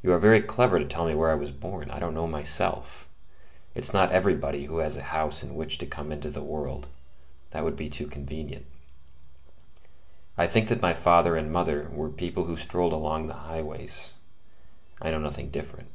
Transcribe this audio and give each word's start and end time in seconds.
You 0.00 0.12
are 0.12 0.18
very 0.20 0.40
clever 0.40 0.78
to 0.78 0.84
tell 0.84 1.04
me 1.06 1.14
where 1.16 1.32
I 1.32 1.34
was 1.34 1.50
born; 1.50 1.90
I 1.90 1.98
don't 1.98 2.14
know 2.14 2.28
myself: 2.28 3.08
it's 3.74 3.92
not 3.92 4.12
everybody 4.12 4.66
who 4.66 4.78
has 4.78 4.96
a 4.96 5.02
house 5.02 5.42
in 5.42 5.56
which 5.56 5.76
to 5.78 5.86
come 5.86 6.12
into 6.12 6.30
the 6.30 6.40
world; 6.40 6.86
that 7.50 7.64
would 7.64 7.74
be 7.74 7.90
too 7.90 8.06
convenient. 8.06 8.64
I 10.38 10.46
think 10.46 10.68
that 10.68 10.80
my 10.80 10.94
father 10.94 11.34
and 11.34 11.50
mother 11.50 11.90
were 11.92 12.10
people 12.10 12.44
who 12.44 12.56
strolled 12.56 12.92
along 12.92 13.26
the 13.26 13.34
highways; 13.42 14.14
I 15.02 15.10
know 15.10 15.18
nothing 15.18 15.50
different. 15.50 15.88